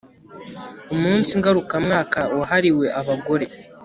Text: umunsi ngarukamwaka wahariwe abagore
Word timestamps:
umunsi 0.93 1.31
ngarukamwaka 1.39 2.19
wahariwe 2.37 2.85
abagore 2.99 3.45